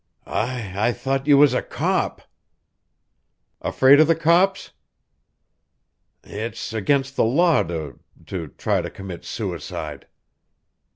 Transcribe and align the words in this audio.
"I 0.25 0.87
I 0.87 0.93
thought 0.93 1.27
you 1.27 1.37
was 1.37 1.53
a 1.53 1.61
cop." 1.61 2.23
"Afraid 3.61 3.99
of 3.99 4.07
the 4.07 4.15
cops?" 4.15 4.71
"It's 6.23 6.73
against 6.73 7.15
the 7.15 7.23
law 7.23 7.61
to 7.61 7.99
to 8.25 8.47
try 8.47 8.81
to 8.81 8.89
commit 8.89 9.23
suicide." 9.25 10.07